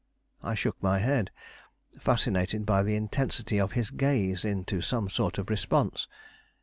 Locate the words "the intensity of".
2.81-3.73